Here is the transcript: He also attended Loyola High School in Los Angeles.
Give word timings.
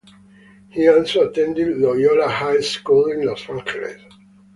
He 0.69 0.87
also 0.87 1.29
attended 1.29 1.77
Loyola 1.77 2.27
High 2.27 2.61
School 2.61 3.11
in 3.11 3.23
Los 3.23 3.47
Angeles. 3.47 4.01